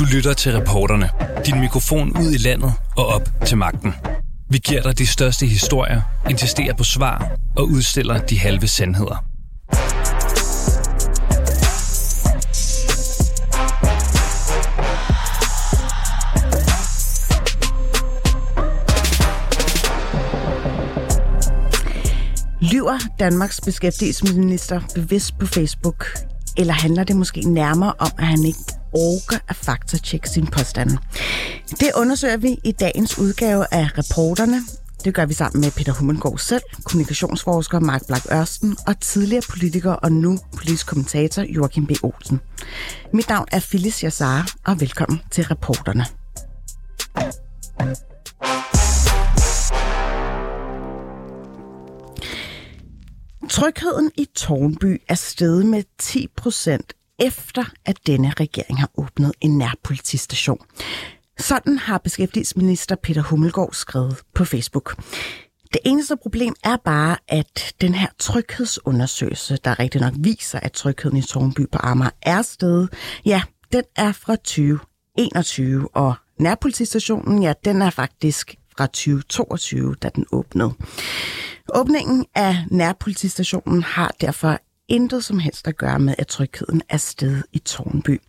[0.00, 1.08] Du lytter til reporterne.
[1.46, 3.94] Din mikrofon ud i landet og op til magten.
[4.50, 9.24] Vi giver dig de største historier, insisterer på svar og udstiller de halve sandheder.
[22.72, 26.06] Lyver Danmarks beskæftigelsesminister bevidst på Facebook,
[26.56, 30.98] eller handler det måske nærmere om, at han ikke orker at faktatjekke sin påstande?
[31.70, 34.60] Det undersøger vi i dagens udgave af Reporterne.
[35.04, 39.92] Det gør vi sammen med Peter Hummelgaard selv, kommunikationsforsker Mark Black Ørsten og tidligere politiker
[39.92, 41.90] og nu politisk kommentator Joachim B.
[42.02, 42.40] Olsen.
[43.12, 46.04] Mit navn er Phyllis Jassar, og velkommen til Reporterne.
[53.50, 59.58] Trygheden i Tornby er steget med 10 procent efter, at denne regering har åbnet en
[59.58, 60.58] nærpolitistation.
[61.38, 64.96] Sådan har beskæftigelsesminister Peter Hummelgaard skrevet på Facebook.
[65.72, 71.16] Det eneste problem er bare, at den her tryghedsundersøgelse, der rigtig nok viser, at trygheden
[71.16, 72.92] i Tornby på Amager er stedet,
[73.24, 80.26] ja, den er fra 2021, og nærpolitistationen, ja, den er faktisk fra 2022, da den
[80.32, 80.72] åbnede.
[81.74, 84.58] Åbningen af nærpolitistationen har derfor
[84.90, 88.20] intet som helst at gøre med, at trygheden er sted i Tornby.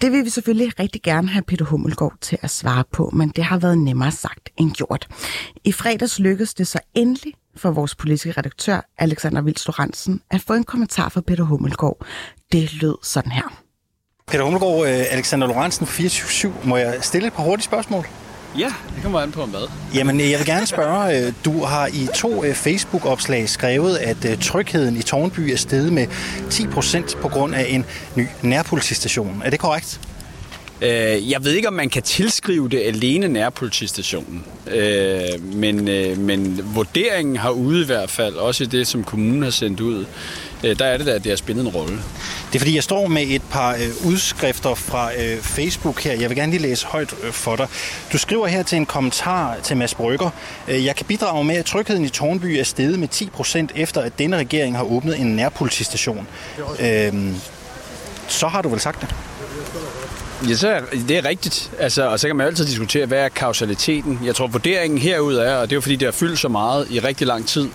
[0.00, 3.44] Det vil vi selvfølgelig rigtig gerne have Peter Hummelgaard til at svare på, men det
[3.44, 5.08] har været nemmere sagt end gjort.
[5.64, 10.52] I fredags lykkedes det så endelig for vores politiske redaktør, Alexander Vils Lorentzen, at få
[10.52, 12.06] en kommentar fra Peter Hummelgaard.
[12.52, 13.62] Det lød sådan her.
[14.26, 18.06] Peter Hummelgaard, øh, Alexander Lorentzen 24 Må jeg stille et par hurtige spørgsmål?
[18.58, 19.68] Ja, det kommer an på hvad.
[19.94, 21.26] Jamen, jeg vil gerne spørge.
[21.26, 25.92] øh, Du har i to øh, Facebook-opslag skrevet, at øh, trygheden i Tårnby er steget
[25.92, 26.06] med
[26.50, 27.84] 10 procent på grund af en
[28.14, 29.42] ny nærpolitistation.
[29.44, 30.00] Er det korrekt?
[31.30, 34.44] Jeg ved ikke, om man kan tilskrive det alene nærpolitistationen,
[35.40, 35.84] men,
[36.18, 40.04] men vurderingen har ude i hvert fald, også i det, som kommunen har sendt ud,
[40.62, 41.96] der er det da, at det har spillet en rolle.
[42.52, 46.12] Det er fordi, jeg står med et par øh, udskrifter fra øh, Facebook her.
[46.12, 47.66] Jeg vil gerne lige læse højt øh, for dig.
[48.12, 50.30] Du skriver her til en kommentar til Mads Brygger.
[50.68, 54.00] Øh, jeg kan bidrage med, at trygheden i Tårnby er steget med 10 procent efter,
[54.00, 56.26] at denne regering har åbnet en nærpolitistation.
[56.80, 57.12] Øh,
[58.28, 59.14] så har du vel sagt det?
[60.48, 61.70] Ja, så er, det er rigtigt.
[61.78, 64.20] Altså, og så kan man altid diskutere, hvad er kausaliteten.
[64.24, 66.86] Jeg tror, vurderingen herud er, og det er jo fordi, det har fyldt så meget
[66.90, 67.68] i rigtig lang tid.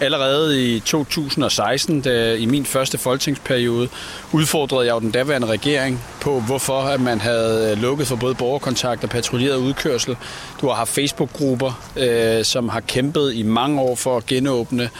[0.00, 3.88] Allerede i 2016, da i min første folketingsperiode,
[4.32, 9.04] udfordrede jeg jo den daværende regering på, hvorfor at man havde lukket for både borgerkontakt
[9.04, 10.16] og patruljeret udkørsel.
[10.60, 14.90] Du har haft Facebook-grupper, øh, som har kæmpet i mange år for at genåbne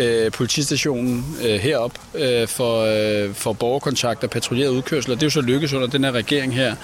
[0.00, 5.26] øh, politistationen øh, herop øh, for, øh, for borgerkontakt og patruljeret udkørsel, og det er
[5.26, 6.74] jo så lykkes under den her regering her.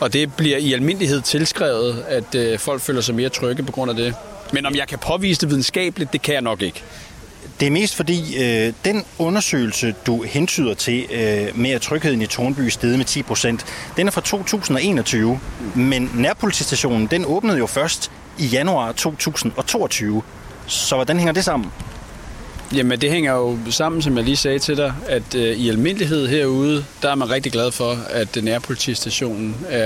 [0.00, 3.90] Og det bliver i almindelighed tilskrevet, at øh, folk føler sig mere trygge på grund
[3.90, 4.14] af det.
[4.52, 6.82] Men om jeg kan påvise det videnskabeligt, det kan jeg nok ikke.
[7.60, 12.26] Det er mest fordi, øh, den undersøgelse, du hentyder til øh, med, at trygheden i
[12.26, 13.66] Tornby steget med 10 procent,
[13.96, 15.40] den er fra 2021,
[15.74, 20.22] men nærpolitistationen, den åbnede jo først i januar 2022.
[20.66, 21.70] Så hvordan hænger det sammen?
[22.74, 26.28] Jamen, det hænger jo sammen, som jeg lige sagde til dig, at øh, i almindelighed
[26.28, 29.80] herude, der er man rigtig glad for, at øh, nærpolitistationen er,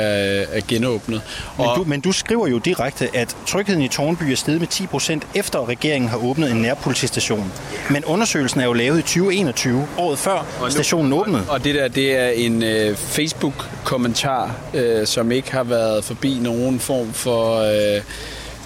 [0.52, 1.20] er genåbnet.
[1.58, 4.86] Men du, men du skriver jo direkte, at trygheden i Tornby er steget med 10
[4.86, 7.52] procent efter at regeringen har åbnet en nærpolitistation.
[7.90, 11.42] Men undersøgelsen er jo lavet i 2021, året før Og nu- stationen åbnede.
[11.48, 16.80] Og det der, det er en øh, Facebook-kommentar, øh, som ikke har været forbi nogen
[16.80, 17.56] form for
[17.96, 18.02] øh,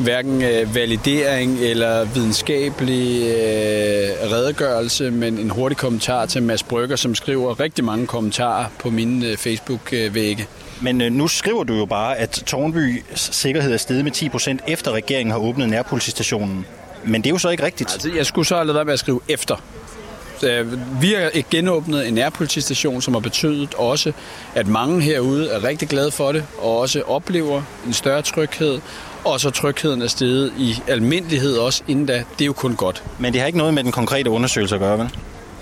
[0.00, 7.14] hverken øh, validering eller videnskabelig øh, redegørelse, men en hurtig kommentar til Mads Brygger, som
[7.14, 10.46] skriver rigtig mange kommentarer på mine øh, Facebook-vægge.
[10.80, 14.60] Men øh, nu skriver du jo bare, at Tornbys sikkerhed er steget med 10 procent
[14.68, 16.66] efter regeringen har åbnet nærpolitistationen.
[17.04, 17.92] Men det er jo så ikke rigtigt.
[17.92, 19.56] Altså, jeg skulle så have lavet være med at skrive efter.
[21.00, 24.12] Vi har genåbnet en nærpolitistation, som har betydet også,
[24.54, 28.80] at mange herude er rigtig glade for det, og også oplever en større tryghed,
[29.24, 32.12] og så trygheden er steget i almindelighed også inden da.
[32.12, 33.02] Det er jo kun godt.
[33.18, 35.08] Men det har ikke noget med den konkrete undersøgelse at gøre, vel?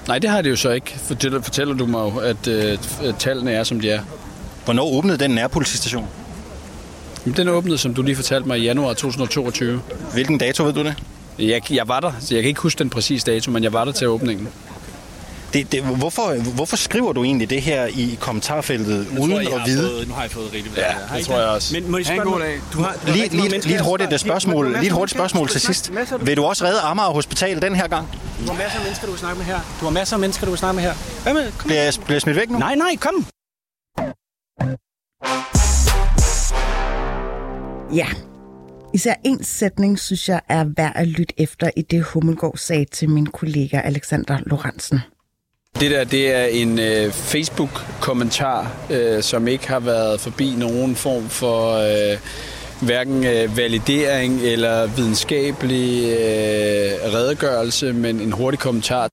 [0.08, 0.98] Nej, det har det jo så ikke.
[0.98, 2.78] Fortæller, fortæller du mig jo, at øh,
[3.18, 4.00] tallene er, som de er.
[4.64, 6.06] Hvornår åbnede den nærpolitistation?
[7.24, 9.80] Men Den åbnede, som du lige fortalte mig, i januar 2022.
[10.12, 10.94] Hvilken dato ved du det?
[11.38, 13.84] Jeg, jeg var der, så jeg kan ikke huske den præcise dato, men jeg var
[13.84, 14.48] der til åbningen.
[15.52, 19.66] Det, det hvorfor, hvorfor skriver du egentlig det her i kommentarfeltet uden tror jeg, at
[19.66, 19.90] vide?
[19.90, 20.76] Fået, nu har jeg fået rigeligt.
[20.76, 21.74] Ja, Har det ikke tror jeg også.
[21.74, 22.60] Men må jeg Ha' en spørge god dag.
[22.72, 24.18] Du har, du har Lige, rigtig lige, lige et hurtigt spørger.
[24.18, 25.92] spørgsmål, lige et masser hurtigt spørgsmål til sidst.
[26.20, 28.08] Vil du også redde Amager Hospital den her gang?
[28.46, 29.60] Du har masser af mennesker, du vil snakke med her.
[29.80, 30.94] Du har masser af mennesker, du vil snakke med her.
[31.22, 31.52] Hvad med?
[31.58, 31.68] Kom.
[31.68, 32.58] Bliver jeg, bliver jeg smidt væk nu?
[32.58, 33.26] Nej, nej, kom.
[37.94, 38.06] Ja,
[38.94, 43.10] især en sætning, synes jeg, er værd at lytte efter i det Hummelgaard sagde til
[43.10, 45.00] min kollega Alexander Lorentzen.
[45.80, 51.28] Det der, det er en øh, Facebook-kommentar, øh, som ikke har været forbi nogen form
[51.28, 52.18] for øh,
[52.86, 59.08] hverken øh, validering eller videnskabelig øh, redegørelse, men en hurtig kommentar.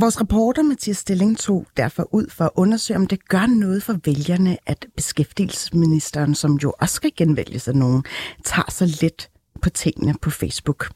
[0.00, 3.96] Vores reporter Mathias Stilling tog derfor ud for at undersøge, om det gør noget for
[4.04, 8.04] vælgerne, at beskæftigelsesministeren, som jo også skal genvælges af nogen,
[8.44, 9.30] tager så lidt
[9.62, 10.88] på tingene på Facebook.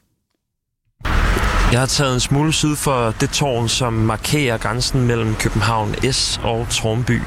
[1.73, 6.41] Jeg har taget en smule syd for det tårn, som markerer grænsen mellem København S
[6.43, 7.23] og Tornby.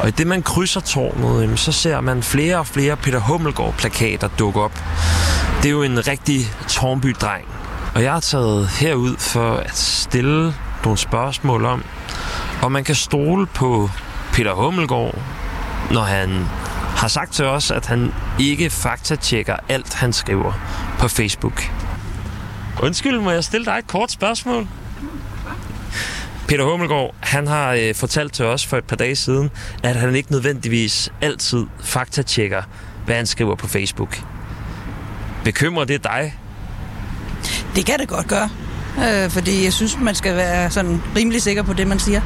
[0.00, 4.60] Og i det man krydser tårnet, så ser man flere og flere Peter Hummelgaard-plakater dukke
[4.60, 4.82] op.
[5.56, 7.44] Det er jo en rigtig Tornby-dreng.
[7.94, 11.84] Og jeg har taget herud for at stille nogle spørgsmål om,
[12.62, 13.90] om man kan stole på
[14.32, 15.18] Peter Hummelgaard,
[15.90, 16.46] når han
[16.96, 20.52] har sagt til os, at han ikke faktatjekker alt, han skriver
[20.98, 21.70] på Facebook.
[22.84, 24.68] Undskyld, må jeg stille dig et kort spørgsmål?
[26.48, 29.50] Peter Hummelgaard, han har øh, fortalt til os for et par dage siden,
[29.82, 32.62] at han ikke nødvendigvis altid faktatjekker,
[33.06, 34.22] hvad han skriver på Facebook.
[35.44, 36.38] Bekymrer det dig?
[37.76, 38.50] Det kan det godt gøre.
[38.98, 42.20] Øh, fordi jeg synes, man skal være sådan rimelig sikker på det, man siger.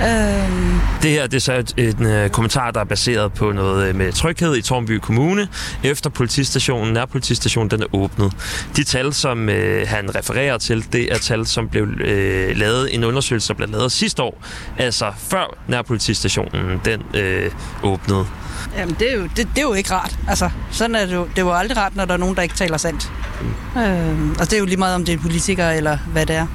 [0.00, 0.50] Øh,
[1.02, 3.94] Det her det er så et, en øh, kommentar, der er baseret på noget øh,
[3.96, 5.48] med tryghed i Tornby Kommune,
[5.82, 8.32] efter politistationen, nærpolitistationen, den er åbnet.
[8.76, 13.04] De tal, som øh, han refererer til, det er tal, som blev øh, lavet, en
[13.04, 14.42] undersøgelse, der blev lavet sidste år,
[14.78, 17.50] altså før nærpolitistationen, den øh,
[17.82, 18.26] åbnede.
[18.76, 20.18] jamen, det er, jo, det, det er jo ikke rart.
[20.28, 21.24] Altså, sådan er det jo.
[21.24, 23.12] Det er jo aldrig rart, når der er nogen, der ikke taler sandt.
[23.76, 26.46] Øh, og det er jo lige meget, om det er politikere eller hvad det er.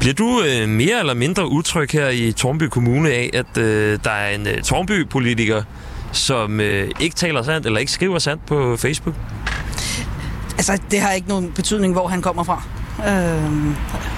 [0.00, 4.10] Bliver du øh, mere eller mindre utryg her i Tornby Kommune af, at øh, der
[4.10, 5.62] er en øh, Tornby-politiker,
[6.12, 9.14] som øh, ikke taler sandt eller ikke skriver sandt på Facebook?
[10.56, 12.62] Altså, det har ikke nogen betydning, hvor han kommer fra.
[13.08, 13.52] Øh,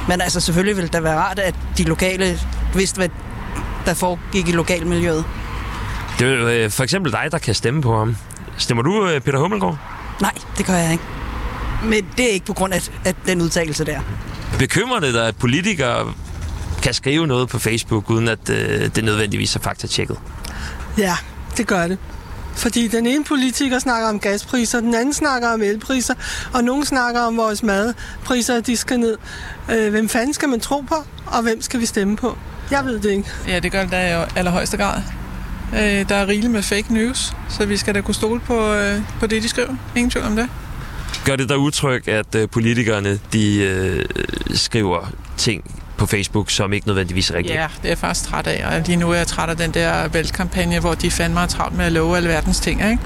[0.08, 2.38] men altså, selvfølgelig vil det være rart, at de lokale
[2.74, 3.08] vidste, hvad
[3.86, 5.24] der foregik i lokalmiljøet.
[6.18, 8.16] Det er jo øh, for eksempel dig, der kan stemme på ham.
[8.56, 9.78] Stemmer du øh, Peter Hummelgaard?
[10.20, 11.04] Nej, det gør jeg ikke.
[11.84, 14.00] Men det er ikke på grund af, af den udtalelse der.
[14.58, 16.14] Bekymrer det dig, at politikere
[16.82, 20.18] kan skrive noget på Facebook, uden at øh, det nødvendigvis er faktatjekket?
[20.98, 21.16] Ja,
[21.56, 21.98] det gør det.
[22.56, 26.14] Fordi den ene politiker snakker om gaspriser, den anden snakker om elpriser,
[26.54, 29.16] og nogen snakker om vores madpriser, at de skal ned.
[29.72, 30.94] Øh, hvem fanden skal man tro på,
[31.26, 32.38] og hvem skal vi stemme på?
[32.70, 33.24] Jeg ved det ikke.
[33.48, 35.02] Ja, det gør det da i allerhøjeste grad.
[35.72, 39.00] Øh, der er rigeligt med fake news, så vi skal da kunne stole på, øh,
[39.20, 39.74] på det, de skriver.
[39.96, 40.48] Ingen tvivl om det.
[41.24, 44.04] Gør det dig utryg, at øh, politikerne de øh,
[44.54, 47.60] skriver ting på Facebook, som ikke nødvendigvis er rigtige?
[47.60, 48.76] Ja, det er jeg faktisk træt af.
[48.76, 51.76] Og lige nu er jeg træt af den der valgkampagne, hvor de fandme er travlt
[51.76, 52.98] med at love alverdens ting, ikke?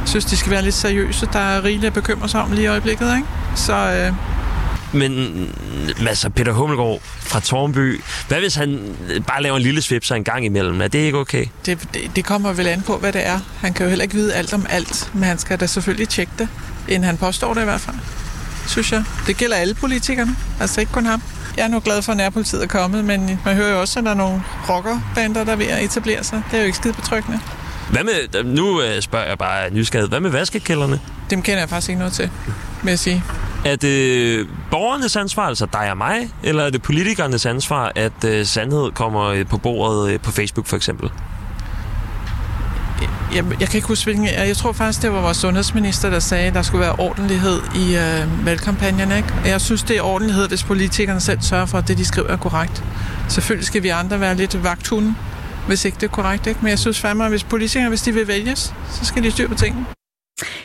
[0.00, 1.28] Jeg synes, de skal være lidt seriøse.
[1.32, 3.28] Der er rigeligt at bekymre sig om lige i øjeblikket, ikke?
[3.56, 4.12] Så øh,
[4.92, 5.52] Men
[6.08, 8.80] altså, Peter Hummelgaard fra Tornby, hvad hvis han
[9.26, 10.80] bare laver en lille svipser en gang imellem?
[10.80, 11.46] Er det ikke okay?
[11.66, 13.40] det, det, det kommer vel an på, hvad det er.
[13.60, 16.32] Han kan jo heller ikke vide alt om alt, men han skal da selvfølgelig tjekke
[16.38, 16.48] det,
[16.88, 17.96] inden han påstår det i hvert fald.
[18.68, 19.04] Synes jeg.
[19.26, 21.22] Det gælder alle politikerne, altså ikke kun ham.
[21.56, 24.04] Jeg er nu glad for, at nærpolitiet er kommet, men man hører jo også, at
[24.04, 26.42] der er nogle rockerbander, der er ved at etablere sig.
[26.50, 27.40] Det er jo ikke skide betryggende.
[27.90, 31.00] Hvad med, nu øh, spørger jeg bare nysgerrighed, hvad med vaskekælderne?
[31.30, 32.30] Dem kender jeg faktisk ikke noget til,
[32.82, 33.24] vil jeg sige.
[33.64, 38.46] Er det borgernes ansvar, altså dig og mig, eller er det politikernes ansvar, at øh,
[38.46, 41.10] sandhed kommer øh, på bordet på Facebook for eksempel?
[43.34, 44.24] Jeg, jeg kan ikke huske, hvilken...
[44.26, 47.96] Jeg, tror faktisk, det var vores sundhedsminister, der sagde, at der skulle være ordentlighed i
[47.96, 49.12] øh, valgkampagnen.
[49.12, 49.34] Ikke?
[49.44, 52.36] Jeg synes, det er ordentlighed, hvis politikerne selv sørger for, at det, de skriver, er
[52.36, 52.84] korrekt.
[53.28, 55.14] Selvfølgelig skal vi andre være lidt vagthunde,
[55.66, 56.46] hvis ikke det er korrekt.
[56.46, 56.60] Ikke?
[56.62, 59.48] Men jeg synes fandme, at hvis politikere, hvis de vil vælges, så skal de styr
[59.48, 59.86] på tingene.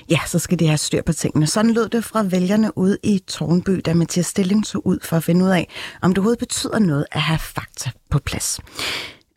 [0.09, 1.47] Ja, så skal de have styr på tingene.
[1.47, 5.23] Sådan lød det fra vælgerne ude i Tornby, da Mathias Stilling tog ud for at
[5.23, 5.69] finde ud af,
[6.01, 8.59] om det overhovedet betyder noget at have fakta på plads.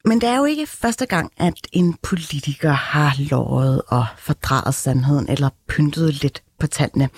[0.07, 5.29] Men det er jo ikke første gang, at en politiker har lovet og fordraget sandheden
[5.29, 7.09] eller pyntet lidt på tallene.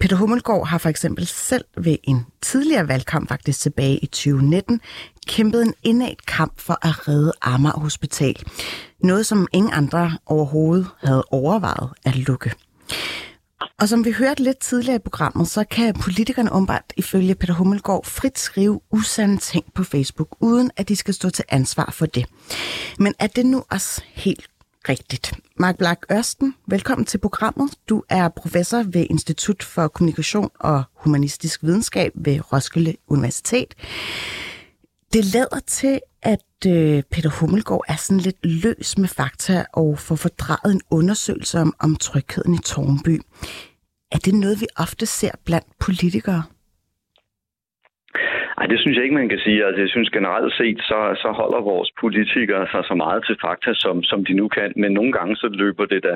[0.00, 4.80] Peter Hummelgaard har for eksempel selv ved en tidligere valgkamp, faktisk tilbage i 2019,
[5.26, 8.42] kæmpet en indad kamp for at redde Amager Hospital.
[9.04, 12.52] Noget, som ingen andre overhovedet havde overvejet at lukke.
[13.80, 18.04] Og som vi hørte lidt tidligere i programmet, så kan politikerne åbenbart ifølge Peter Hummelgaard
[18.06, 22.26] frit skrive usande ting på Facebook, uden at de skal stå til ansvar for det.
[22.98, 24.50] Men er det nu også helt
[24.88, 25.32] rigtigt?
[25.56, 27.70] Mark Black Ørsten, velkommen til programmet.
[27.88, 33.74] Du er professor ved Institut for Kommunikation og Humanistisk Videnskab ved Roskilde Universitet.
[35.12, 40.18] Det lader til, at øh, Peter Hummelgaard er sådan lidt løs med fakta og får
[40.26, 43.14] fordraget en undersøgelse om, om trygheden i Tornby.
[44.14, 46.42] Er det noget, vi ofte ser blandt politikere?
[48.58, 49.64] Nej, det synes jeg ikke, man kan sige.
[49.66, 53.70] Altså, jeg synes generelt set, så, så holder vores politikere sig så meget til fakta,
[53.74, 54.72] som, som de nu kan.
[54.76, 56.14] Men nogle gange så løber det da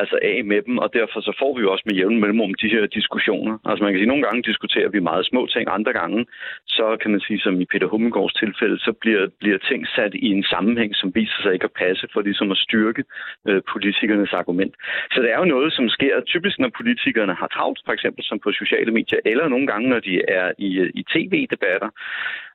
[0.00, 2.68] altså af med dem, og derfor så får vi jo også med jævn mellemrum de
[2.74, 3.54] her diskussioner.
[3.68, 6.26] Altså man kan sige, at nogle gange diskuterer vi meget små ting, andre gange,
[6.66, 10.28] så kan man sige, som i Peter Hummengårds tilfælde, så bliver, bliver ting sat i
[10.36, 13.02] en sammenhæng, som viser sig ikke at passe for ligesom at styrke
[13.48, 14.74] øh, politikernes argument.
[15.12, 18.38] Så det er jo noget, som sker typisk, når politikerne har travlt, for eksempel som
[18.38, 21.90] på sociale medier, eller nogle gange, når de er i, i tv-debatter.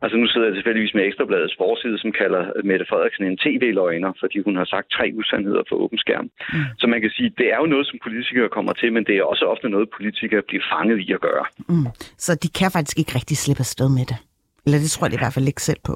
[0.04, 4.40] Altså nu sidder jeg tilfældigvis med Ekstrabladets forside, som kalder Mette Frederiksen en tv-løgner, fordi
[4.40, 6.30] hun har sagt tre usandheder for åben skærm.
[6.54, 6.60] Mm.
[6.80, 9.24] Så man kan sige, det er jo noget, som politikere kommer til, men det er
[9.24, 11.46] også ofte noget, politikere bliver fanget i at gøre.
[11.70, 11.86] Mm.
[12.26, 14.18] Så de kan faktisk ikke rigtig slippe afsted med det?
[14.66, 15.96] Eller det tror jeg i hvert fald ikke selv på.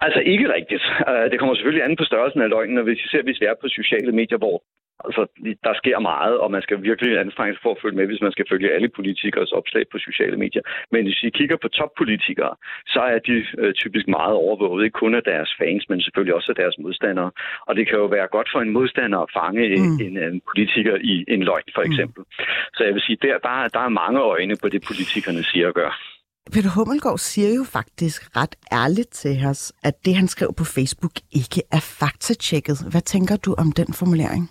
[0.00, 0.84] Altså ikke rigtigt.
[1.08, 3.46] Øh, det kommer selvfølgelig an på størrelsen af løgnen, og hvis vi ser, hvis vi
[3.46, 4.56] er på sociale medier, hvor
[5.06, 5.22] Altså,
[5.66, 8.32] der sker meget, og man skal virkelig anstrenge sig for at følge med, hvis man
[8.32, 10.62] skal følge alle politikers opslag på sociale medier.
[10.92, 12.54] Men hvis vi kigger på toppolitikere,
[12.94, 16.50] så er de øh, typisk meget overvåget, ikke kun af deres fans, men selvfølgelig også
[16.52, 17.30] af deres modstandere.
[17.68, 19.74] Og det kan jo være godt for en modstander at fange mm.
[19.76, 21.90] en, en, en politiker i en løgn, for mm.
[21.90, 22.22] eksempel.
[22.28, 22.44] Mm.
[22.76, 25.74] Så jeg vil sige, der, der, der er mange øjne på det, politikerne siger og
[25.74, 25.92] gør.
[26.54, 31.12] Peter Hummelgaard siger jo faktisk ret ærligt til os, at det, han skrev på Facebook,
[31.32, 32.78] ikke er faktatjekket.
[32.90, 34.50] Hvad tænker du om den formulering?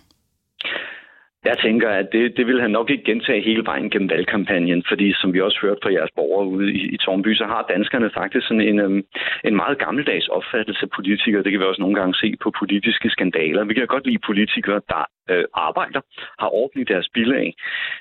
[1.44, 5.12] Jeg tænker, at det, det vil han nok ikke gentage hele vejen gennem valgkampagnen, fordi
[5.20, 8.46] som vi også hørte fra jeres borgere ude i, i Tornby, så har danskerne faktisk
[8.46, 9.02] sådan en, um,
[9.44, 11.42] en meget gammeldags opfattelse af politikere.
[11.42, 13.64] Det kan vi også nogle gange se på politiske skandaler.
[13.64, 16.00] Vi kan godt lide politikere, der øh, arbejder,
[16.38, 17.54] har orden i deres bilag,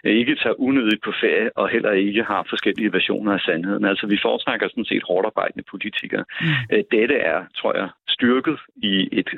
[0.03, 3.85] ikke tager unødigt på ferie og heller ikke har forskellige versioner af sandheden.
[3.85, 6.25] Altså vi foretrækker sådan set hårdt arbejdende politikere.
[6.41, 6.47] Mm.
[6.73, 9.29] Øh, dette er, tror jeg, styrket i et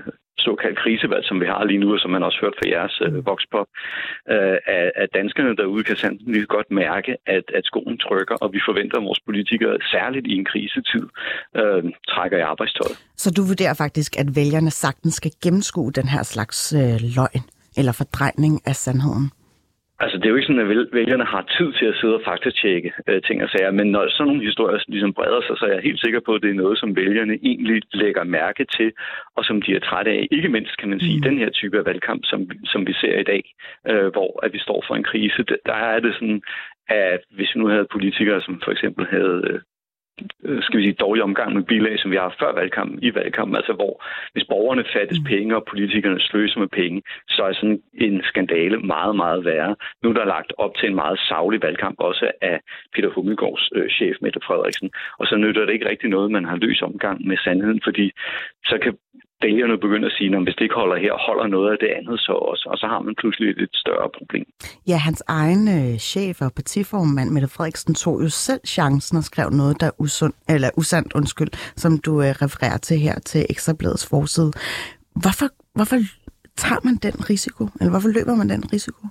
[0.47, 3.25] såkaldt krisevalg, som vi har lige nu, og som man også hørt fra jeres øh,
[3.25, 3.67] vokspop,
[4.33, 8.59] øh, at, at danskerne derude kan sandsynligt godt mærke, at, at skoen trykker, og vi
[8.69, 11.05] forventer, at vores politikere, særligt i en krisetid,
[11.59, 12.95] øh, trækker i arbejdstøjet.
[13.23, 17.43] Så du vurderer faktisk, at vælgerne sagtens skal gennemskue den her slags øh, løgn
[17.77, 19.31] eller fordrejning af sandheden?
[20.03, 22.91] Altså, det er jo ikke sådan, at vælgerne har tid til at sidde og faktatjekke
[23.07, 25.81] øh, ting og sager, men når sådan nogle historier ligesom breder sig, så er jeg
[25.81, 28.91] helt sikker på, at det er noget, som vælgerne egentlig lægger mærke til,
[29.37, 30.27] og som de er trætte af.
[30.31, 31.23] Ikke mindst, kan man sige, mm.
[31.23, 33.43] den her type af valgkamp, som, som vi ser i dag,
[33.89, 36.41] øh, hvor at vi står for en krise, der er det sådan,
[36.87, 39.59] at hvis vi nu havde politikere, som for eksempel havde øh,
[40.61, 43.55] skal vi sige, dårlig omgang med bilag, som vi har haft før valgkampen, i valgkampen,
[43.55, 45.25] altså hvor hvis borgerne fattes mm.
[45.25, 49.75] penge, og politikerne sløser med penge, så er sådan en skandale meget, meget værre.
[50.03, 52.59] Nu er der lagt op til en meget savlig valgkamp, også af
[52.93, 56.55] Peter Hummelgaards øh, chef, Mette Frederiksen, og så nytter det ikke rigtig noget, man har
[56.55, 58.11] løs omgang med sandheden, fordi
[58.65, 58.93] så kan
[59.41, 62.19] vælgerne begynder at sige, at hvis det ikke holder her, holder noget af det andet
[62.19, 64.45] så også, og så har man pludselig et lidt større problem.
[64.87, 69.49] Ja, hans egen øh, chef og partiformand, Mette Frederiksen, tog jo selv chancen og skrev
[69.49, 74.09] noget, der er usund, eller usandt, undskyld, som du øh, refererer til her til Ekstrabladets
[74.09, 74.51] forside.
[75.23, 75.97] Hvorfor, hvorfor
[76.57, 79.07] tager man den risiko, eller hvorfor løber man den risiko?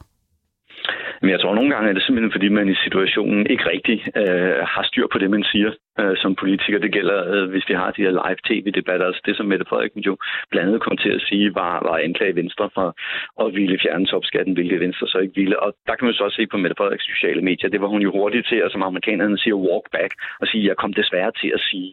[1.22, 4.58] Men jeg tror, nogle gange er det simpelthen, fordi man i situationen ikke rigtig øh,
[4.74, 5.70] har styr på det, man siger
[6.00, 6.78] øh, som politiker.
[6.78, 9.06] Det gælder, øh, hvis vi har de her live tv-debatter.
[9.06, 10.16] Altså det, som Mette Frederiksen jo
[10.50, 12.88] blandt andet kom til at sige, var, var anklage Venstre for
[13.44, 15.62] at ville fjerne topskatten, hvilket Venstre så ikke ville.
[15.62, 17.70] Og der kan man så også se på Mette Frederiksens sociale medier.
[17.70, 20.76] Det var hun jo hurtigt til, og som amerikanerne siger, walk back, og sige, jeg
[20.76, 21.92] kom desværre til at sige.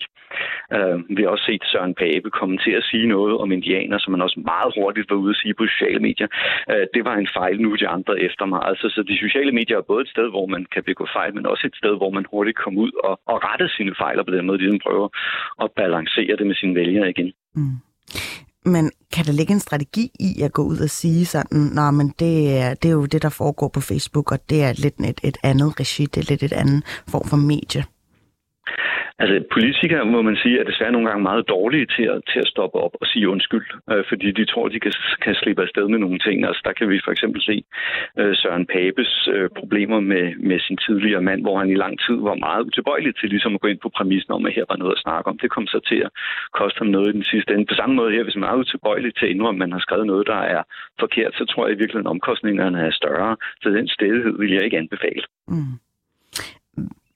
[0.75, 4.11] Øh, vi har også set Søren Pape komme til at sige noget om indianer, som
[4.11, 6.27] man også meget hurtigt var ude at sige på sociale medier.
[6.71, 8.61] Øh, det var en fejl, nu de andre efter mig.
[8.69, 11.45] Altså, så de sociale medier er både et sted, hvor man kan begå fejl, men
[11.45, 14.35] også et sted, hvor man hurtigt kommer ud og, og rette sine fejl, og på
[14.35, 15.07] den måde ligesom prøver
[15.63, 17.29] at balancere det med sine vælgere igen.
[17.55, 17.77] Mm.
[18.65, 22.07] Men kan der ligge en strategi i at gå ud og sige sådan, nej, men
[22.19, 25.19] det er, det er jo det, der foregår på Facebook, og det er lidt et,
[25.23, 27.83] et andet regi, det er lidt et andet form for medie?
[29.19, 32.47] Altså, politikere, må man sige, er desværre nogle gange meget dårlige til at, til at
[32.53, 35.99] stoppe op og sige undskyld, øh, fordi de tror, de kan, kan slippe afsted med
[35.99, 36.45] nogle ting.
[36.45, 37.63] Altså, der kan vi for eksempel se
[38.19, 42.17] øh, Søren Papes øh, problemer med, med sin tidligere mand, hvor han i lang tid
[42.29, 44.95] var meget utilbøjelig til ligesom at gå ind på præmissen om, at her var noget
[44.95, 45.37] at snakke om.
[45.37, 46.11] Det kom så til at
[46.59, 47.65] koste ham noget i den sidste ende.
[47.65, 50.07] På samme måde her, hvis man er utilbøjelig til at indrømme, at man har skrevet
[50.07, 50.63] noget, der er
[50.99, 53.37] forkert, så tror jeg i virkeligheden, at omkostningerne er større.
[53.61, 55.23] Så den stedighed vil jeg ikke anbefale.
[55.47, 55.84] Mm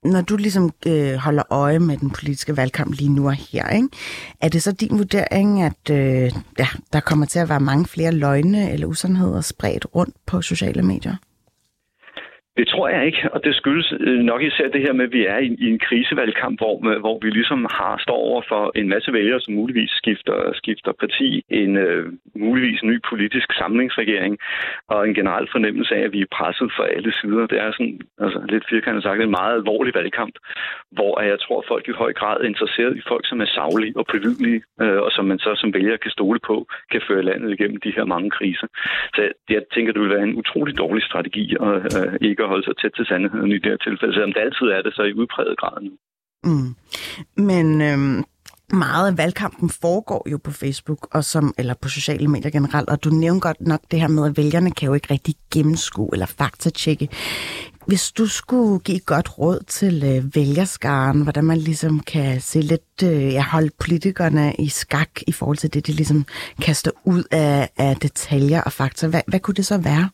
[0.04, 3.88] når du ligesom øh, holder øje med den politiske valgkamp lige nu og her, ikke?
[4.42, 8.12] er det så din vurdering, at øh, ja, der kommer til at være mange flere
[8.12, 11.16] løgne eller usandheder spredt rundt på sociale medier?
[12.60, 15.26] Det tror jeg ikke, og det skyldes øh, nok især det her med, at vi
[15.26, 19.14] er i, i en krisevalgkamp, hvor, hvor vi ligesom har står over for en masse
[19.14, 24.38] vælgere, som muligvis skifter, skifter parti, en øh, muligvis ny politisk samlingsregering,
[24.88, 27.48] og en generel fornemmelse af, at vi er presset fra alle sider.
[27.48, 30.36] Det er sådan, altså lidt firkantet sagt, en meget alvorlig valgkamp,
[30.92, 33.98] hvor jeg tror, at folk i høj grad er interesseret i folk, som er savlige
[34.00, 37.52] og pålidelige, øh, og som man så som vælger kan stole på, kan føre landet
[37.52, 38.68] igennem de her mange kriser.
[39.16, 42.76] Så jeg tænker, det vil være en utrolig dårlig strategi at øh, ikke holde sig
[42.78, 45.58] tæt til sandheden i det her tilfælde, selvom det altid er det så i udpræget
[45.62, 45.94] grad nu.
[46.50, 46.70] Mm.
[47.50, 48.24] Men øhm,
[48.74, 53.04] meget af valgkampen foregår jo på Facebook og som, eller på sociale medier generelt, og
[53.04, 56.26] du nævner godt nok det her med, at vælgerne kan jo ikke rigtig gennemskue eller
[56.26, 57.10] faktatjekke.
[57.88, 63.04] Hvis du skulle give godt råd til øh, vælgerskaren, hvordan man ligesom kan se lidt,
[63.04, 66.26] øh, ja, holde politikerne i skak i forhold til det, de ligesom
[66.62, 70.10] kaster ud af, af detaljer og fakta, hvad, hvad kunne det så være?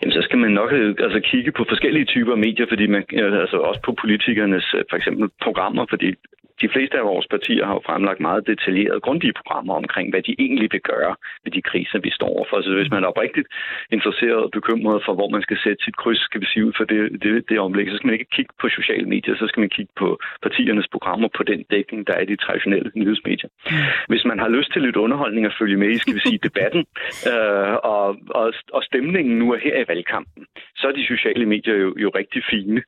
[0.00, 3.40] Jamen, så skal man nok øh, altså, kigge på forskellige typer medier, fordi man, øh,
[3.40, 6.14] altså også på politikernes øh, for eksempel programmer, fordi
[6.62, 10.34] de fleste af vores partier har jo fremlagt meget detaljerede, grundige programmer omkring, hvad de
[10.38, 12.60] egentlig vil gøre ved de kriser, vi står overfor.
[12.60, 13.48] Så hvis man er oprigtigt
[13.92, 16.84] interesseret og bekymret for, hvor man skal sætte sit kryds, skal vi sige, ud for
[16.84, 19.70] det, det, det omlæg, så skal man ikke kigge på sociale medier, så skal man
[19.76, 20.08] kigge på
[20.42, 23.50] partiernes programmer på den dækning, der er i de traditionelle nyhedsmedier.
[24.08, 26.82] Hvis man har lyst til lidt underholdning at følge med i, skal vi sige, debatten
[27.30, 30.46] øh, og, og, og stemningen nu er her i valgkampen,
[30.76, 32.82] så er de sociale medier jo, jo rigtig fine.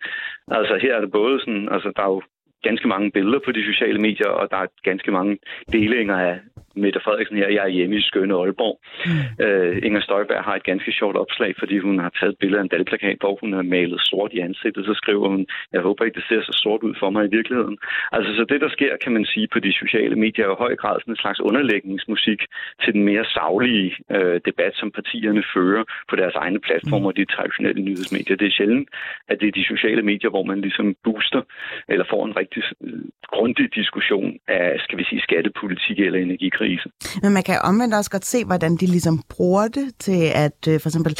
[0.48, 2.22] Altså her er det både sådan, altså der er jo
[2.62, 5.38] ganske mange billeder på de sociale medier, og der er ganske mange
[5.72, 6.38] delinger af
[6.76, 7.48] Mette Frederiksen her.
[7.48, 8.80] Jeg er hjemme i skønne Aalborg.
[9.06, 9.44] Mm.
[9.44, 12.62] Øh, Inger Støjberg har et ganske sjovt opslag, fordi hun har taget et billede af
[12.62, 14.84] en dalplakat, hvor hun har malet sort i ansigtet.
[14.86, 17.78] Så skriver hun, jeg håber ikke, det ser så sort ud for mig i virkeligheden.
[18.12, 20.76] Altså, så det, der sker, kan man sige, på de sociale medier, er i høj
[20.76, 22.40] grad sådan en slags underlægningsmusik
[22.82, 27.14] til den mere savlige øh, debat, som partierne fører på deres egne platformer, mm.
[27.14, 28.36] de traditionelle nyhedsmedier.
[28.36, 28.88] Det er sjældent,
[29.28, 31.42] at det er de sociale medier, hvor man ligesom booster
[31.88, 33.02] eller får en rigtig rigtig øh,
[33.32, 36.88] grundig diskussion af, skal vi sige, skattepolitik eller energikrise.
[37.22, 40.80] Men man kan omvendt også godt se, hvordan de ligesom bruger det til at, øh,
[40.80, 41.12] for eksempel,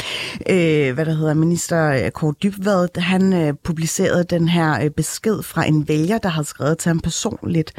[0.53, 5.43] øh, hvad der hedder, minister øh, Kåre Dybvad, han øh, publicerede den her øh, besked
[5.43, 7.69] fra en vælger, der har skrevet til ham personligt.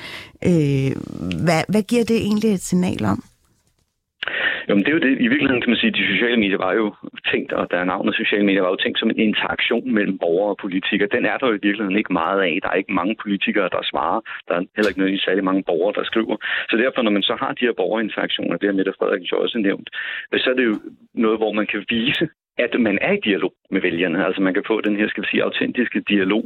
[0.51, 0.93] Øh,
[1.45, 3.25] hvad, hvad giver det egentlig et signal om?
[4.69, 5.13] Jamen, det er jo det.
[5.27, 6.87] I virkeligheden kan man sige, at de sociale medier var jo
[7.31, 10.51] tænkt, og der er navnet sociale medier, var jo tænkt som en interaktion mellem borgere
[10.55, 11.09] og politikere.
[11.17, 12.59] Den er der jo i virkeligheden ikke meget af.
[12.63, 14.21] Der er ikke mange politikere, der svarer.
[14.49, 16.37] Der er heller ikke nødvendigvis særlig mange borgere, der skriver.
[16.71, 19.59] Så derfor, når man så har de her borgerinteraktioner, det har Mette Frederiksen jo også
[19.59, 19.89] nævnt,
[20.43, 20.77] så er det jo
[21.15, 24.27] noget, hvor man kan vise, at man er i dialog med vælgerne.
[24.27, 26.45] Altså man kan få den her, skal vi sige, autentiske dialog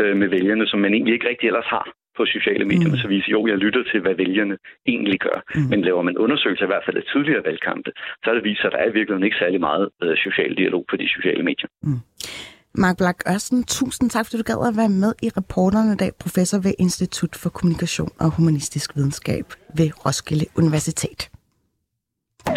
[0.00, 3.02] øh, med vælgerne, som man egentlig ikke rigtig ellers har på sociale medier, mm.
[3.02, 4.56] så viser, jo, jeg lytter til, hvad vælgerne
[4.92, 5.38] egentlig gør.
[5.54, 5.68] Mm.
[5.70, 7.90] Men laver man undersøgelser, i hvert fald af tidligere valgkampe,
[8.22, 10.94] så er det viser, at der er virkelig ikke særlig meget øh, social dialog på
[11.00, 11.68] de sociale medier.
[11.86, 12.00] Mm.
[12.84, 16.10] Mark Black Ørsten, tusind tak, fordi du gad at være med i reporterne i dag,
[16.24, 19.46] professor ved Institut for Kommunikation og Humanistisk Videnskab
[19.78, 21.20] ved Roskilde Universitet.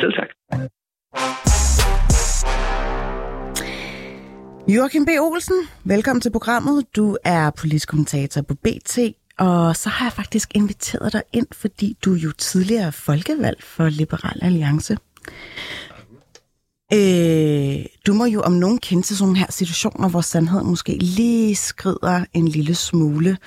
[0.02, 0.30] Selv tak.
[4.68, 5.10] Joachim B.
[5.20, 6.96] Olsen, velkommen til programmet.
[6.96, 9.00] Du er politisk kommentator på BT,
[9.42, 13.90] og så har jeg faktisk inviteret dig ind, fordi du jo tidligere er folkevalg for
[13.90, 14.98] Liberal Alliance.
[16.94, 21.56] Øh, du må jo om nogen kende til sådan her situationer, hvor sandheden måske lige
[21.56, 23.38] skrider en lille smule.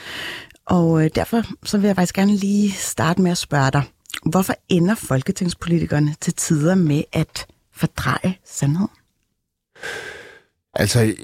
[0.67, 3.83] Og øh, derfor så vil jeg faktisk gerne lige starte med at spørge dig,
[4.27, 8.91] hvorfor ender folketingspolitikerne til tider med at fordreje sandheden?
[10.75, 11.15] Altså,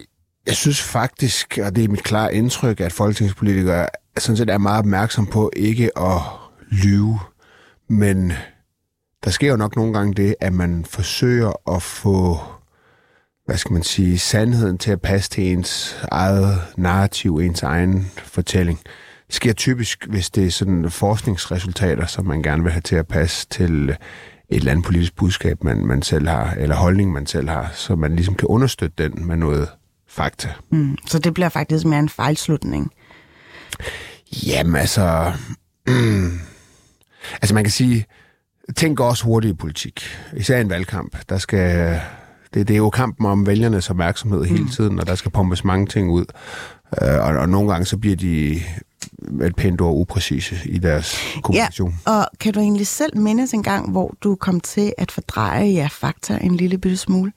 [0.47, 4.79] jeg synes faktisk, og det er mit klare indtryk, at folketingspolitikere sådan set er meget
[4.79, 6.21] opmærksom på ikke at
[6.71, 7.19] lyve,
[7.89, 8.33] men
[9.25, 12.39] der sker jo nok nogle gange det, at man forsøger at få,
[13.47, 18.81] hvad skal man sige, sandheden til at passe til ens eget narrativ, ens egen fortælling.
[19.27, 23.09] Det sker typisk, hvis det er sådan forskningsresultater, som man gerne vil have til at
[23.09, 23.97] passe til et
[24.57, 28.17] eller andet politisk budskab, man, man selv har, eller holdning, man selv har, så man
[28.17, 29.69] ligesom kan understøtte den med noget
[30.09, 30.49] fakta.
[30.71, 32.93] Mm, så det bliver faktisk mere en fejlslutning?
[34.47, 35.33] Jamen altså...
[35.87, 36.41] Mm,
[37.33, 38.07] altså man kan sige,
[38.95, 40.03] går også hurtigt i politik.
[40.37, 41.17] Især i en valgkamp.
[41.29, 42.01] Der skal,
[42.55, 44.69] det, det er jo kampen om vælgernes opmærksomhed hele mm.
[44.69, 46.25] tiden, og der skal pumpes mange ting ud.
[47.03, 48.61] Uh, og, og nogle gange så bliver de
[49.43, 51.95] et pænt ord upræcise i deres kommunikation.
[52.07, 55.67] Ja, og kan du egentlig selv mindes en gang, hvor du kom til at fordreje
[55.67, 57.33] ja, fakta en lille bitte smule?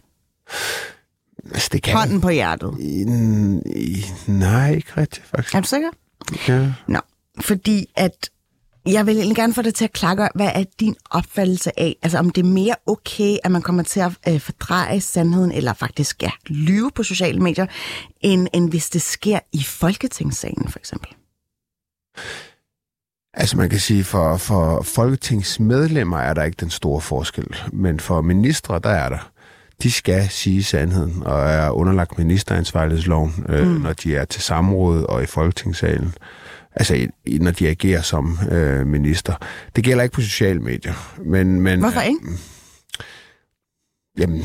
[1.52, 1.98] Altså, det kan...
[1.98, 2.78] Hånden på hjertet.
[2.80, 3.02] I,
[3.76, 5.56] i, nej, ikke rigtigt, faktisk.
[5.56, 5.90] Er du sikker?
[6.48, 6.74] Ja.
[6.88, 7.00] Nå,
[7.42, 8.30] fordi at
[8.86, 12.18] Jeg vil egentlig gerne få dig til at klakke, hvad er din opfattelse af, altså
[12.18, 16.24] om det er mere okay, at man kommer til at øh, fordreje sandheden, eller faktisk
[16.24, 17.66] ja, lyve på sociale medier,
[18.22, 21.10] end, end hvis det sker i Folketingssalen for eksempel?
[23.34, 28.22] Altså man kan sige, for, for folketingsmedlemmer er der ikke den store forskel, men for
[28.22, 29.32] ministre, der er der.
[29.84, 33.74] De skal sige sandheden og er underlagt ministeransvarlighedsloven, øh, mm.
[33.74, 36.14] når de er til samråd og i folketingssalen.
[36.76, 37.08] Altså
[37.42, 39.34] når de agerer som øh, minister.
[39.76, 40.94] Det gælder ikke på sociale medier.
[41.26, 42.20] Men, men, Hvorfor ikke?
[42.24, 42.38] Øh,
[44.18, 44.44] jamen,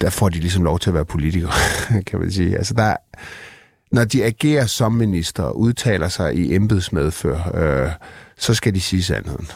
[0.00, 1.52] der får de ligesom lov til at være politikere,
[2.06, 2.56] kan man sige.
[2.56, 2.96] Altså der,
[3.92, 7.90] når de agerer som minister og udtaler sig i embedsmedfør, øh,
[8.38, 9.48] så skal de sige sandheden.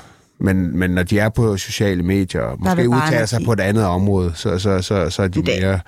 [0.42, 4.32] Men, men når de er på sociale medier, måske udtaler sig på et andet område,
[4.34, 5.60] så, så, så, så er de det.
[5.60, 5.80] mere...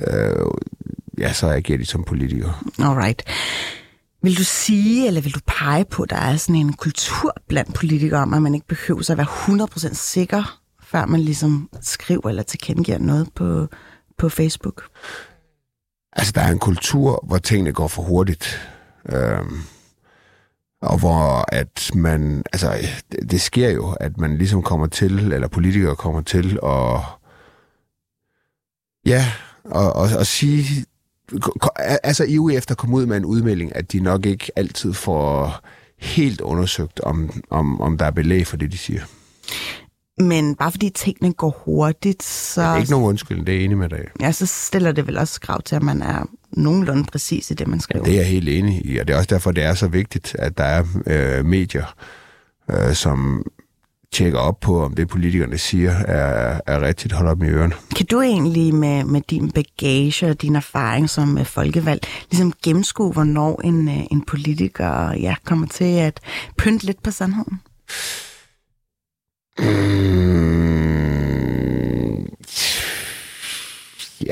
[0.00, 0.46] Øh,
[1.18, 2.54] ja, så agerer de som politikere.
[2.78, 3.22] Alright.
[4.22, 7.74] Vil du sige, eller vil du pege på, at der er sådan en kultur blandt
[7.74, 12.42] politikere om, at man ikke behøver at være 100% sikker, før man ligesom skriver eller
[12.42, 13.68] tilkendegiver noget på,
[14.18, 14.82] på Facebook?
[16.12, 18.70] Altså, der er en kultur, hvor tingene går for hurtigt.
[19.12, 19.62] Øhm,
[20.82, 22.78] og hvor at man, altså,
[23.12, 27.00] det, det sker jo, at man ligesom kommer til, eller politikere kommer til at,
[29.06, 29.24] ja,
[29.64, 30.84] og, og, og sige,
[32.02, 35.60] altså i efter komme ud med en udmelding, at de nok ikke altid får
[35.98, 39.02] helt undersøgt, om, om, om der er belæg for det, de siger.
[40.20, 42.62] Men bare fordi tingene går hurtigt, så...
[42.62, 44.04] Det er ikke nogen undskyld, det er enig med dig.
[44.20, 47.66] Ja, så stiller det vel også krav til, at man er nogenlunde præcis i det,
[47.68, 48.04] man skriver.
[48.04, 50.36] Det er jeg helt enig i, og det er også derfor, det er så vigtigt,
[50.38, 51.94] at der er øh, medier,
[52.70, 53.46] øh, som
[54.12, 57.74] tjekker op på, om det politikerne siger er, er rigtigt, holder op i ørerne.
[57.96, 63.12] Kan du egentlig med, med din bagage og din erfaring som uh, folkevalg ligesom gennemskue,
[63.12, 66.20] hvornår en, uh, en politiker ja, kommer til at
[66.56, 67.60] pynte lidt på sandheden?
[69.58, 70.77] Mm,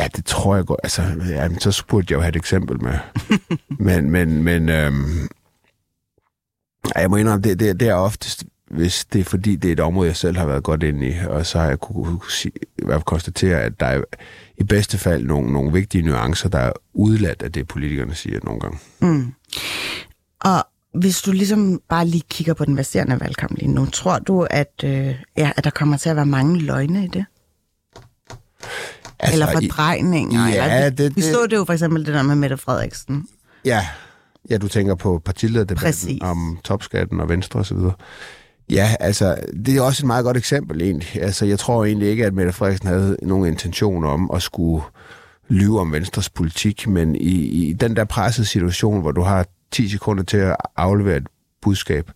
[0.06, 0.80] ja, det tror jeg godt.
[0.82, 2.98] Altså, ja, så spurgte jeg jo have et eksempel med.
[3.86, 5.28] men, men, men øhm,
[6.96, 9.80] jeg må indrømme, det, det, det er oftest, hvis det er fordi, det er et
[9.80, 12.52] område, jeg selv har været godt inde i, og så har jeg kunne, kunne sige,
[12.78, 14.02] i hvert fald konstatere, at der er
[14.56, 18.60] i bedste fald nogle, nogle vigtige nuancer, der er udladt af det, politikerne siger nogle
[18.60, 18.78] gange.
[19.00, 19.32] Mm.
[20.40, 24.46] Og hvis du ligesom bare lige kigger på den baserende valgkamp lige nu, tror du,
[24.50, 27.24] at, øh, ja, at der kommer til at være mange løgne i det?
[29.18, 30.48] Altså, eller fordrejninger?
[30.48, 33.28] Ja, eller, det, det, vi så det jo for eksempel det der med Mette Frederiksen.
[33.64, 33.86] Ja,
[34.50, 37.78] ja du tænker på partilederdebatten om topskatten og Venstre osv.
[38.70, 41.22] Ja, altså, det er også et meget godt eksempel egentlig.
[41.22, 44.84] Altså, jeg tror egentlig ikke, at Mette Frederiksen havde nogen intention om at skulle
[45.48, 49.88] lyve om Venstres politik, men i, i den der pressede situation, hvor du har 10
[49.88, 51.26] sekunder til at aflevere et
[51.62, 52.14] budskab, øh,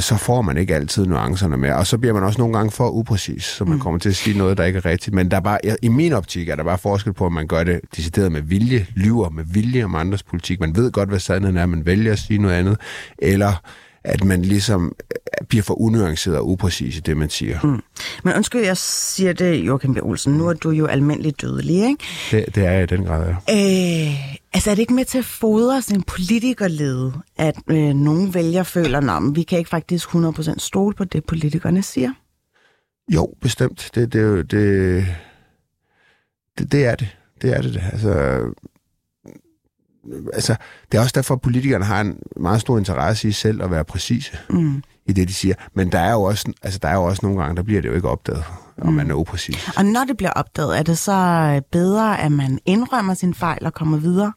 [0.00, 1.72] så får man ikke altid nuancerne med.
[1.72, 3.80] Og så bliver man også nogle gange for upræcis, så man mm.
[3.80, 5.14] kommer til at sige noget, der ikke er rigtigt.
[5.14, 7.64] Men der er bare, i min optik er der bare forskel på, at man gør
[7.64, 10.60] det decideret med vilje, lyver med vilje om andres politik.
[10.60, 12.76] Man ved godt, hvad sandheden er, man vælger at sige noget andet,
[13.18, 13.62] eller
[14.04, 17.58] at man ligesom øh, bliver for unuanceret og upræcis i det, man siger.
[17.62, 17.82] Mm.
[18.24, 19.98] Men undskyld, jeg siger det, Joachim B.
[20.02, 22.04] Olsen, nu er du jo almindelig dødelig, ikke?
[22.30, 23.32] Det, det er jeg i den grad, ja.
[23.32, 28.34] Øh, altså er det ikke med til at fodre sådan en politikerlede, at øh, nogle
[28.34, 32.12] vælger føler, at vi kan ikke faktisk 100% stole på det, politikerne siger?
[33.08, 33.90] Jo, bestemt.
[33.94, 35.06] Det, det, det,
[36.58, 37.08] det, det er det.
[37.42, 37.82] Det er det.
[37.92, 38.40] Altså,
[40.32, 40.54] altså,
[40.92, 43.84] det er også derfor, at politikerne har en meget stor interesse i selv at være
[43.84, 44.82] præcise mm.
[45.06, 45.54] i det, de siger.
[45.74, 47.88] Men der er, jo også, altså, der er jo også nogle gange, der bliver det
[47.88, 48.44] jo ikke opdaget,
[48.80, 48.94] om mm.
[48.94, 49.70] man er upræcis.
[49.76, 53.74] Og når det bliver opdaget, er det så bedre, at man indrømmer sin fejl og
[53.74, 54.32] kommer videre?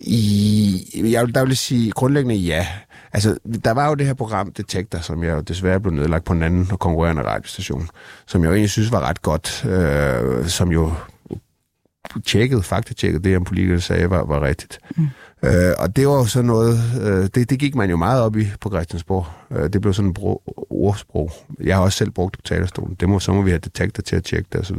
[0.00, 2.66] I, jeg vil, der vil sige grundlæggende ja.
[3.12, 6.32] Altså, der var jo det her program, Detektor, som jeg jo desværre blev nedlagt på
[6.32, 7.88] en anden konkurrerende radiostation,
[8.26, 10.92] som jeg jo egentlig synes var ret godt, øh, som jo
[12.24, 14.78] tjekket, faktatjekket det, en politiker sagde, var, var rigtigt.
[14.96, 15.08] Mm.
[15.44, 18.36] Øh, og det var jo sådan noget, øh, det, det gik man jo meget op
[18.36, 19.26] i på Christiansborg.
[19.50, 20.16] Øh, det blev sådan en
[20.70, 21.32] ordsprog.
[21.60, 22.96] Jeg har også selv brugt det på talerstolen.
[23.00, 24.78] Det må, så må vi have detektor til at tjekke det osv.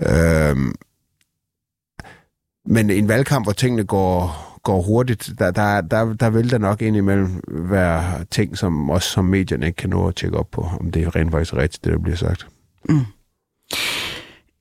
[0.00, 0.56] Øh,
[2.66, 6.82] men en valgkamp, hvor tingene går, går hurtigt, der, der, der, der vil der nok
[6.82, 10.90] indimellem være ting, som også som medierne ikke kan nå at tjekke op på, om
[10.90, 12.46] det er rent faktisk rigtigt, det der bliver sagt.
[12.88, 13.00] Mm.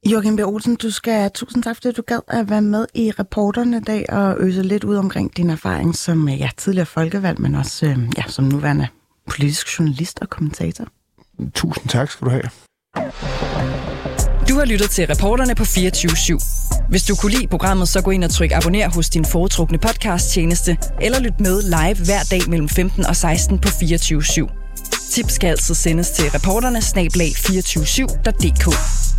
[0.06, 0.40] Joachim B.
[0.40, 4.06] Olsen, du skal tusind tak, fordi du gad at være med i reporterne i dag
[4.10, 7.86] og øse lidt ud omkring din erfaring som ja, tidligere folkevalg, men også
[8.18, 8.88] ja, som nuværende
[9.30, 10.86] politisk journalist og kommentator.
[11.54, 12.50] Tusind tak skal du have.
[14.50, 16.86] Du har lyttet til reporterne på 24 /7.
[16.90, 20.78] Hvis du kunne lide programmet, så gå ind og tryk abonner hos din foretrukne podcast-tjeneste,
[21.02, 25.12] eller lyt med live hver dag mellem 15 og 16 på 24 /7.
[25.12, 29.09] Tips skal altså sendes til reporterne snablag 247.dk.